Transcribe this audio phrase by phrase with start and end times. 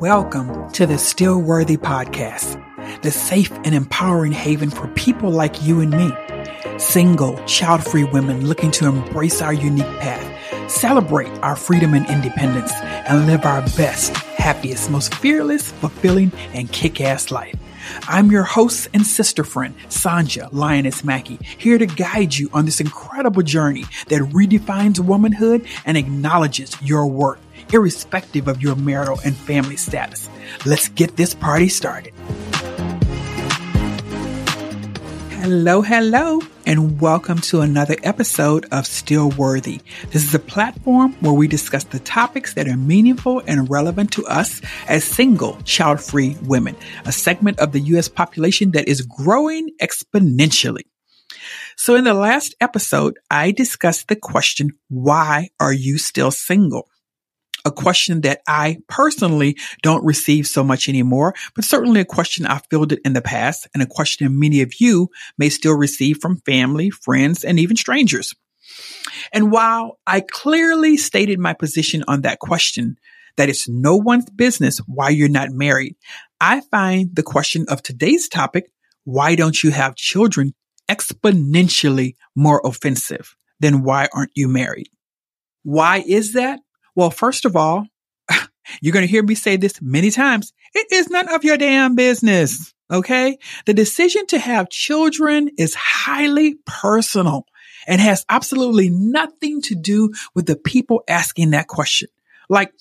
[0.00, 2.56] Welcome to the Still Worthy Podcast,
[3.02, 6.10] the safe and empowering haven for people like you and me.
[6.78, 12.72] Single, child free women looking to embrace our unique path, celebrate our freedom and independence,
[12.72, 17.54] and live our best, happiest, most fearless, fulfilling, and kick ass life.
[18.08, 22.80] I'm your host and sister friend, Sonjia Lioness Mackey, here to guide you on this
[22.80, 27.40] incredible journey that redefines womanhood and acknowledges your worth
[27.72, 30.28] irrespective of your marital and family status.
[30.66, 32.12] Let's get this party started.
[35.40, 39.80] Hello, hello, and welcome to another episode of Still Worthy.
[40.10, 44.26] This is a platform where we discuss the topics that are meaningful and relevant to
[44.26, 48.06] us as single, child free women, a segment of the U.S.
[48.06, 50.82] population that is growing exponentially.
[51.74, 56.89] So in the last episode, I discussed the question, why are you still single?
[57.64, 62.66] A question that I personally don't receive so much anymore, but certainly a question I've
[62.70, 65.08] fielded in the past and a question many of you
[65.38, 68.34] may still receive from family, friends, and even strangers.
[69.32, 72.96] And while I clearly stated my position on that question,
[73.36, 75.96] that it's no one's business why you're not married,
[76.40, 78.70] I find the question of today's topic,
[79.04, 80.54] why don't you have children,
[80.88, 84.88] exponentially more offensive than why aren't you married?
[85.62, 86.60] Why is that?
[86.94, 87.86] Well, first of all,
[88.80, 90.52] you're going to hear me say this many times.
[90.74, 92.72] It is none of your damn business.
[92.90, 93.38] Okay.
[93.66, 97.46] The decision to have children is highly personal
[97.86, 102.08] and has absolutely nothing to do with the people asking that question.
[102.48, 102.72] Like,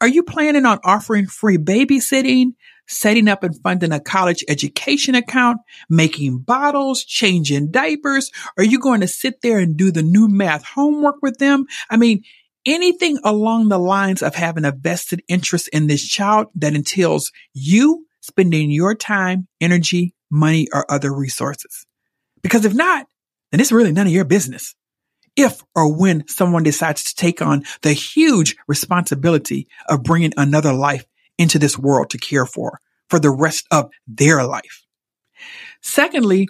[0.00, 2.54] are you planning on offering free babysitting,
[2.86, 8.30] setting up and funding a college education account, making bottles, changing diapers?
[8.58, 11.66] Are you going to sit there and do the new math homework with them?
[11.88, 12.24] I mean,
[12.66, 18.06] anything along the lines of having a vested interest in this child that entails you
[18.20, 21.86] spending your time, energy, money, or other resources.
[22.42, 23.06] Because if not,
[23.50, 24.74] then it's really none of your business.
[25.36, 31.04] If or when someone decides to take on the huge responsibility of bringing another life
[31.38, 34.84] into this world to care for for the rest of their life.
[35.82, 36.48] Secondly,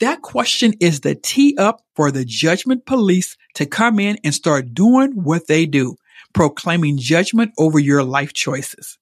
[0.00, 4.74] that question is the tee up for the judgment police to come in and start
[4.74, 5.96] doing what they do,
[6.32, 8.98] proclaiming judgment over your life choices.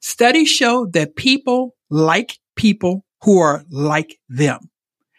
[0.00, 4.70] Studies show that people like people who are like them.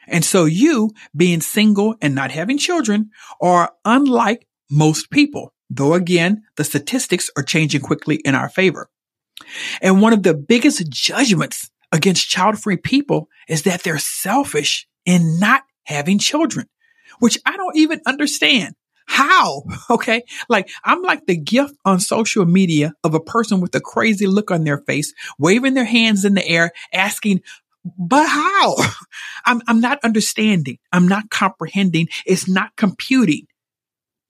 [0.07, 6.43] And so you being single and not having children are unlike most people, though again,
[6.55, 8.89] the statistics are changing quickly in our favor.
[9.81, 15.39] And one of the biggest judgments against child free people is that they're selfish in
[15.39, 16.67] not having children,
[17.19, 18.75] which I don't even understand.
[19.07, 19.63] How?
[19.89, 20.23] Okay.
[20.49, 24.51] Like I'm like the gift on social media of a person with a crazy look
[24.51, 27.41] on their face, waving their hands in the air, asking,
[27.97, 28.75] but how?
[29.45, 30.77] I'm, I'm not understanding.
[30.91, 32.09] I'm not comprehending.
[32.25, 33.47] It's not computing.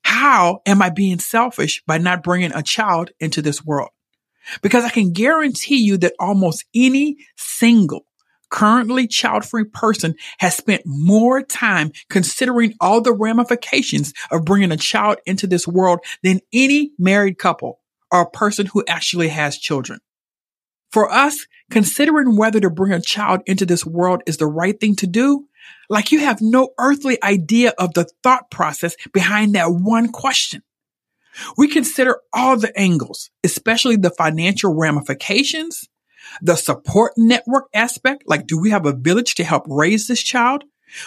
[0.04, 3.90] How am I being selfish by not bringing a child into this world?
[4.62, 8.07] Because I can guarantee you that almost any single
[8.50, 14.78] currently child free person has spent more time considering all the ramifications of bringing a
[14.78, 17.80] child into this world than any married couple
[18.12, 20.00] or a person who actually has children.
[20.92, 24.96] For us, considering whether to bring a child into this world is the right thing
[24.98, 25.48] to do,
[25.90, 30.64] like you have no earthly idea of the thought process behind that one question.
[31.58, 35.88] We consider all the angles, especially the financial ramifications,
[36.42, 38.24] the support network aspect.
[38.26, 40.64] Like, do we have a village to help raise this child?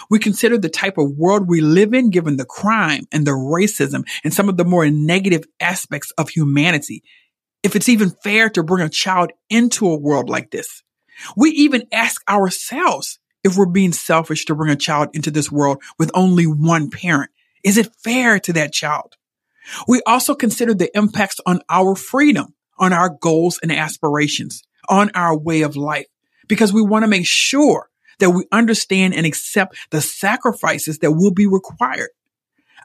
[0.09, 4.07] We consider the type of world we live in, given the crime and the racism
[4.23, 7.03] and some of the more negative aspects of humanity.
[7.63, 10.83] If it's even fair to bring a child into a world like this.
[11.35, 15.81] We even ask ourselves if we're being selfish to bring a child into this world
[15.97, 17.31] with only one parent.
[17.63, 19.15] Is it fair to that child?
[19.87, 25.37] We also consider the impacts on our freedom, on our goals and aspirations, on our
[25.37, 26.07] way of life,
[26.47, 27.89] because we want to make sure
[28.19, 32.09] that we understand and accept the sacrifices that will be required.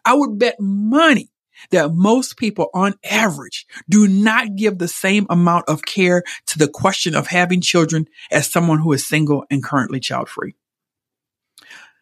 [0.05, 1.31] I would bet money
[1.71, 6.69] that most people on average do not give the same amount of care to the
[6.69, 10.55] question of having children as someone who is single and currently child free.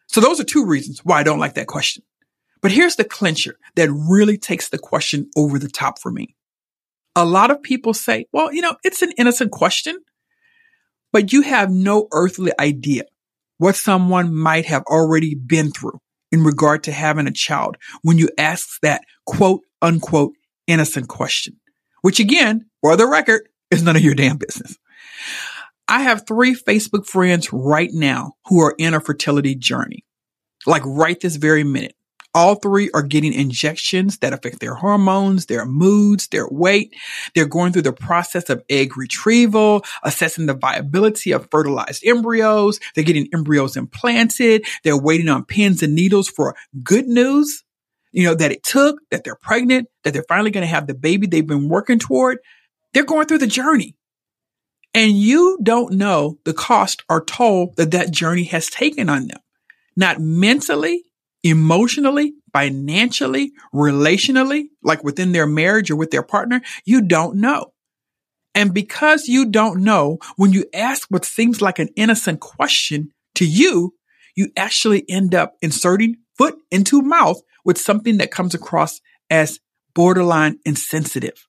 [0.07, 2.03] So those are two reasons why I don't like that question.
[2.61, 6.35] But here's the clincher that really takes the question over the top for me.
[7.15, 9.97] A lot of people say, well, you know, it's an innocent question,
[11.13, 13.03] but you have no earthly idea
[13.57, 15.99] what someone might have already been through
[16.31, 20.33] in regard to having a child when you ask that quote unquote
[20.67, 21.55] innocent question,
[22.01, 24.77] which again, for the record, is none of your damn business.
[25.87, 30.03] I have three Facebook friends right now who are in a fertility journey,
[30.65, 31.95] like right this very minute.
[32.35, 36.93] All three are getting injections that affect their hormones, their moods, their weight.
[37.33, 42.81] They're going through the process of egg retrieval, assessing the viability of fertilized embryos.
[42.93, 44.65] They're getting embryos implanted.
[44.83, 47.63] They're waiting on pins and needles for good news,
[48.11, 50.93] you know, that it took, that they're pregnant, that they're finally going to have the
[50.93, 52.39] baby they've been working toward.
[52.93, 53.95] They're going through the journey.
[54.93, 59.39] And you don't know the cost or toll that that journey has taken on them,
[59.95, 61.03] not mentally,
[61.45, 67.71] emotionally, financially, relationally, like within their marriage or with their partner, you don't know.
[68.55, 73.45] And because you don't know, when you ask what seems like an innocent question to
[73.45, 73.93] you,
[74.35, 78.99] you actually end up inserting foot into mouth with something that comes across
[79.29, 79.59] as
[79.93, 81.47] borderline insensitive.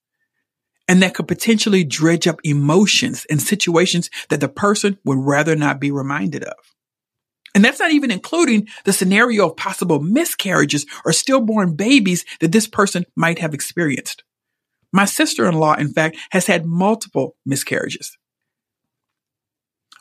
[0.88, 5.80] And that could potentially dredge up emotions and situations that the person would rather not
[5.80, 6.75] be reminded of.
[7.56, 12.66] And that's not even including the scenario of possible miscarriages or stillborn babies that this
[12.66, 14.24] person might have experienced.
[14.92, 18.18] My sister-in-law, in fact, has had multiple miscarriages.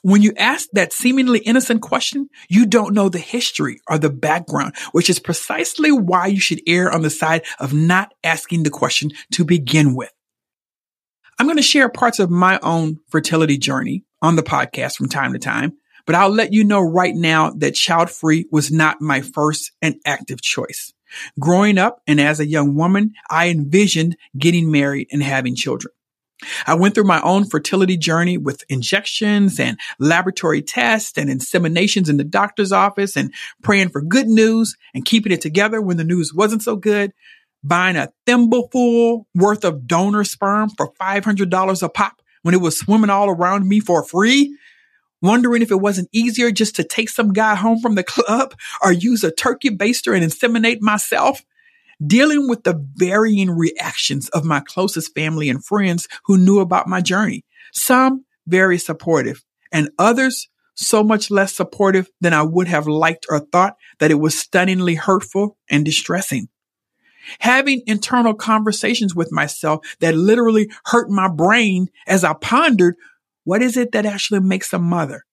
[0.01, 4.75] When you ask that seemingly innocent question, you don't know the history or the background,
[4.91, 9.11] which is precisely why you should err on the side of not asking the question
[9.31, 10.11] to begin with.
[11.39, 15.31] I'm going to share parts of my own fertility journey on the podcast from time
[15.31, 19.21] to time, but I'll let you know right now that child free was not my
[19.21, 20.93] first and active choice.
[21.39, 25.93] Growing up and as a young woman, I envisioned getting married and having children.
[26.67, 32.17] I went through my own fertility journey with injections and laboratory tests and inseminations in
[32.17, 36.33] the doctor's office and praying for good news and keeping it together when the news
[36.33, 37.13] wasn't so good,
[37.63, 43.09] buying a thimbleful worth of donor sperm for $500 a pop when it was swimming
[43.09, 44.55] all around me for free
[45.25, 48.91] wondering if it wasn't easier just to take some guy home from the club or
[48.91, 51.43] use a turkey baster and inseminate myself.
[52.05, 56.99] Dealing with the varying reactions of my closest family and friends who knew about my
[56.99, 57.45] journey.
[57.71, 63.39] Some very supportive and others so much less supportive than I would have liked or
[63.39, 66.49] thought that it was stunningly hurtful and distressing.
[67.39, 72.95] Having internal conversations with myself that literally hurt my brain as I pondered
[73.45, 75.23] what is it that actually makes a mother?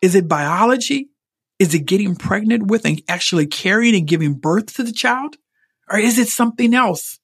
[0.00, 1.10] Is it biology?
[1.58, 5.36] Is it getting pregnant with and actually carrying and giving birth to the child?
[5.90, 7.18] Or is it something else?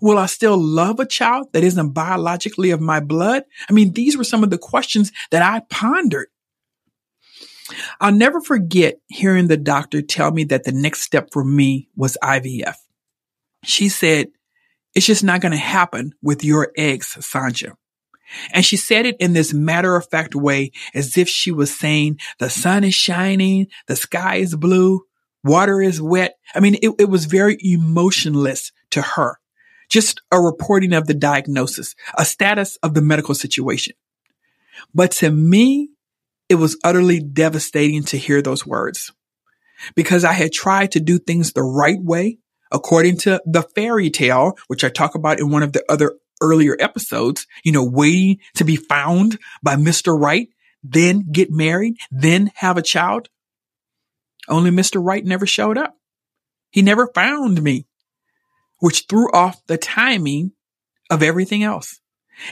[0.00, 3.44] Will I still love a child that isn't biologically of my blood?
[3.68, 6.28] I mean, these were some of the questions that I pondered.
[8.00, 12.16] I'll never forget hearing the doctor tell me that the next step for me was
[12.22, 12.74] IVF.
[13.64, 14.28] She said,
[14.94, 17.74] it's just not going to happen with your eggs, Sonjia.
[18.52, 22.18] And she said it in this matter of fact way, as if she was saying,
[22.38, 25.02] the sun is shining, the sky is blue,
[25.42, 26.36] water is wet.
[26.54, 29.38] I mean, it, it was very emotionless to her.
[29.88, 33.94] Just a reporting of the diagnosis, a status of the medical situation.
[34.94, 35.90] But to me,
[36.48, 39.12] it was utterly devastating to hear those words
[39.94, 42.38] because I had tried to do things the right way
[42.72, 46.76] according to the fairy tale, which I talk about in one of the other earlier
[46.80, 50.18] episodes, you know, waiting to be found by Mr.
[50.18, 50.48] Right,
[50.82, 53.28] then get married, then have a child.
[54.48, 55.04] Only Mr.
[55.04, 55.96] Right never showed up.
[56.70, 57.86] He never found me,
[58.78, 60.52] which threw off the timing
[61.10, 62.00] of everything else.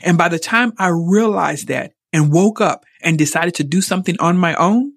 [0.03, 4.17] And by the time I realized that and woke up and decided to do something
[4.19, 4.93] on my own,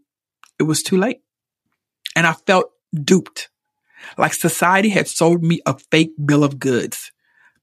[0.59, 1.21] it was too late.
[2.15, 3.49] And I felt duped.
[4.17, 7.11] Like society had sold me a fake bill of goods.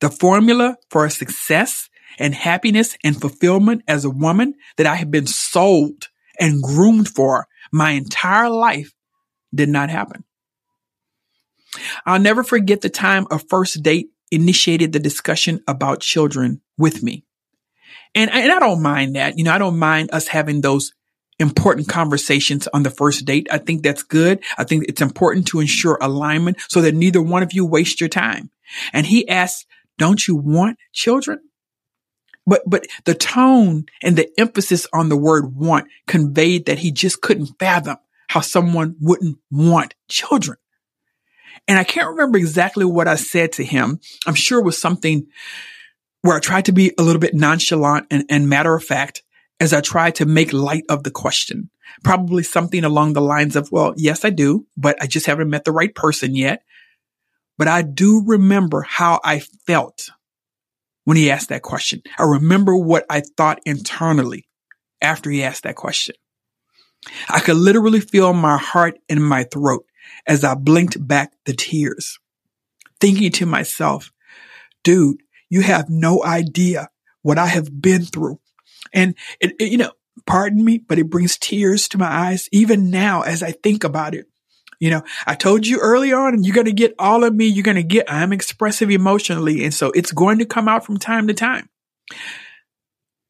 [0.00, 1.88] The formula for success
[2.18, 7.46] and happiness and fulfillment as a woman that I had been sold and groomed for
[7.72, 8.92] my entire life
[9.54, 10.24] did not happen.
[12.06, 17.24] I'll never forget the time a first date initiated the discussion about children with me.
[18.14, 19.36] And, and I don't mind that.
[19.38, 20.92] You know, I don't mind us having those
[21.38, 23.46] important conversations on the first date.
[23.50, 24.42] I think that's good.
[24.56, 28.08] I think it's important to ensure alignment so that neither one of you waste your
[28.08, 28.50] time.
[28.92, 29.66] And he asked
[29.98, 31.40] don't you want children?
[32.46, 37.20] But, but the tone and the emphasis on the word want conveyed that he just
[37.20, 40.56] couldn't fathom how someone wouldn't want children.
[41.66, 44.00] And I can't remember exactly what I said to him.
[44.26, 45.26] I'm sure it was something
[46.22, 49.22] where I tried to be a little bit nonchalant and, and matter of fact
[49.60, 51.70] as I tried to make light of the question.
[52.04, 55.64] Probably something along the lines of, well, yes, I do, but I just haven't met
[55.64, 56.62] the right person yet
[57.58, 60.08] but I do remember how I felt
[61.04, 62.02] when he asked that question.
[62.18, 64.48] I remember what I thought internally
[65.02, 66.14] after he asked that question.
[67.28, 69.84] I could literally feel my heart in my throat
[70.26, 72.18] as I blinked back the tears,
[73.00, 74.12] thinking to myself,
[74.84, 76.90] dude, you have no idea
[77.22, 78.40] what I have been through.
[78.92, 79.92] And it, it, you know,
[80.26, 84.14] pardon me, but it brings tears to my eyes even now as I think about
[84.14, 84.26] it.
[84.80, 87.46] You know, I told you early on and you're going to get all of me.
[87.46, 89.64] You're going to get, I'm expressive emotionally.
[89.64, 91.68] And so it's going to come out from time to time.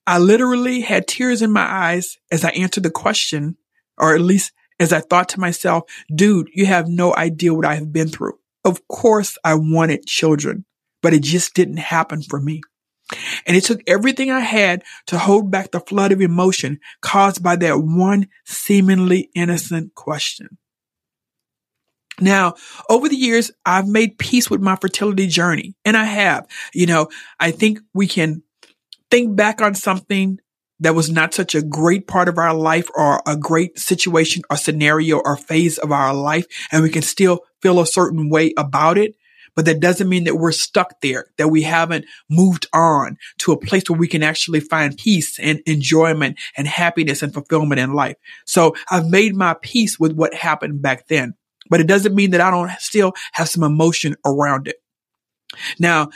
[0.06, 3.56] I literally had tears in my eyes as I answered the question,
[3.96, 7.74] or at least as I thought to myself, dude, you have no idea what I
[7.74, 8.38] have been through.
[8.64, 10.64] Of course I wanted children,
[11.02, 12.60] but it just didn't happen for me.
[13.46, 17.56] And it took everything I had to hold back the flood of emotion caused by
[17.56, 20.58] that one seemingly innocent question.
[22.20, 22.54] Now,
[22.88, 27.08] over the years, I've made peace with my fertility journey and I have, you know,
[27.38, 28.42] I think we can
[29.10, 30.38] think back on something
[30.80, 34.56] that was not such a great part of our life or a great situation or
[34.56, 36.46] scenario or phase of our life.
[36.70, 39.14] And we can still feel a certain way about it.
[39.56, 43.58] But that doesn't mean that we're stuck there, that we haven't moved on to a
[43.58, 48.14] place where we can actually find peace and enjoyment and happiness and fulfillment in life.
[48.46, 51.34] So I've made my peace with what happened back then
[51.68, 54.76] but it doesn't mean that I don't still have some emotion around it.
[55.78, 56.10] Now,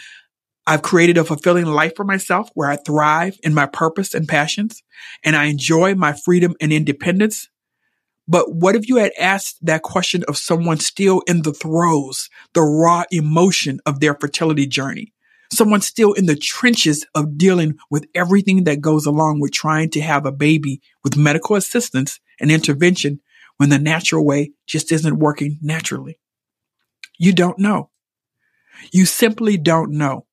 [0.66, 4.82] I've created a fulfilling life for myself where I thrive in my purpose and passions
[5.24, 7.48] and I enjoy my freedom and independence.
[8.28, 12.62] But what if you had asked that question of someone still in the throes, the
[12.62, 15.12] raw emotion of their fertility journey?
[15.52, 20.00] Someone still in the trenches of dealing with everything that goes along with trying to
[20.00, 23.20] have a baby with medical assistance and intervention
[23.56, 26.18] when the natural way just isn't working naturally?
[27.18, 27.90] You don't know.
[28.92, 30.26] You simply don't know.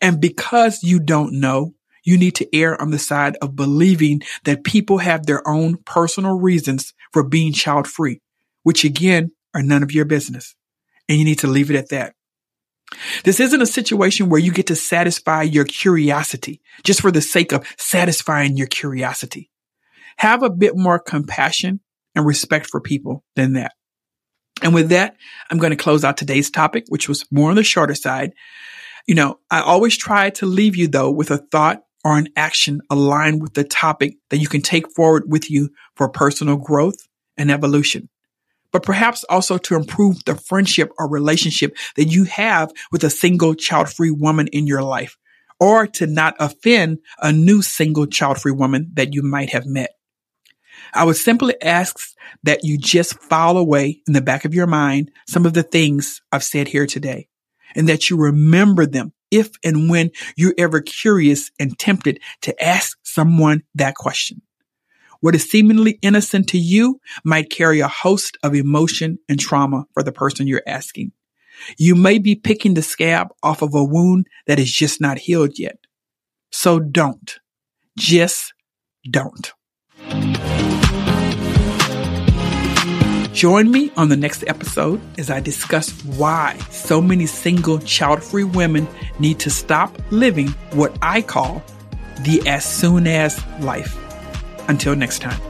[0.00, 1.74] And because you don't know,
[2.04, 6.38] you need to err on the side of believing that people have their own personal
[6.38, 8.20] reasons for being child free,
[8.62, 10.54] which again are none of your business.
[11.08, 12.14] And you need to leave it at that.
[13.24, 17.52] This isn't a situation where you get to satisfy your curiosity just for the sake
[17.52, 19.50] of satisfying your curiosity.
[20.16, 21.80] Have a bit more compassion
[22.14, 23.72] and respect for people than that.
[24.62, 25.16] And with that,
[25.50, 28.32] I'm going to close out today's topic, which was more on the shorter side.
[29.06, 32.80] You know, I always try to leave you though with a thought or an action
[32.90, 36.96] aligned with the topic that you can take forward with you for personal growth
[37.36, 38.08] and evolution.
[38.70, 43.54] But perhaps also to improve the friendship or relationship that you have with a single
[43.54, 45.16] child free woman in your life
[45.58, 49.90] or to not offend a new single child free woman that you might have met.
[50.94, 51.98] I would simply ask
[52.42, 56.20] that you just file away in the back of your mind some of the things
[56.32, 57.28] I've said here today
[57.74, 62.96] and that you remember them if and when you're ever curious and tempted to ask
[63.02, 64.42] someone that question.
[65.20, 70.02] What is seemingly innocent to you might carry a host of emotion and trauma for
[70.02, 71.12] the person you're asking.
[71.76, 75.58] You may be picking the scab off of a wound that is just not healed
[75.58, 75.78] yet.
[76.52, 77.38] So don't.
[77.98, 78.54] Just
[79.10, 79.52] don't.
[83.38, 88.42] Join me on the next episode as I discuss why so many single child free
[88.42, 88.88] women
[89.20, 91.62] need to stop living what I call
[92.22, 93.96] the as soon as life.
[94.66, 95.40] Until next time.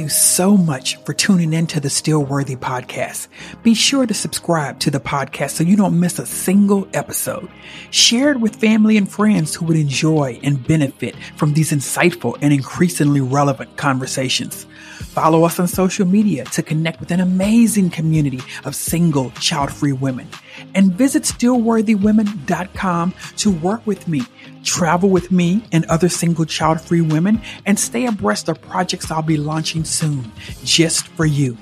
[0.00, 3.28] You so much for tuning in to the Still Worthy podcast.
[3.62, 7.50] Be sure to subscribe to the podcast so you don't miss a single episode.
[7.90, 12.52] Share it with family and friends who would enjoy and benefit from these insightful and
[12.52, 14.66] increasingly relevant conversations.
[15.10, 19.92] Follow us on social media to connect with an amazing community of single, child free
[19.92, 20.28] women.
[20.74, 24.22] And visit stillworthywomen.com to work with me
[24.62, 29.22] travel with me and other single child free women, and stay abreast of projects I'll
[29.22, 30.30] be launching soon
[30.64, 31.56] just for you.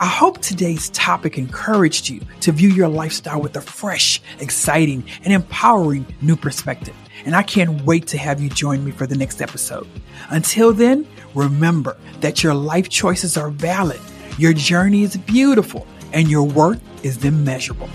[0.00, 5.32] I hope today's topic encouraged you to view your lifestyle with a fresh, exciting, and
[5.32, 6.94] empowering new perspective.
[7.26, 9.86] And I can't wait to have you join me for the next episode.
[10.30, 14.00] Until then, remember that your life choices are valid,
[14.38, 17.88] your journey is beautiful, and your worth is immeasurable.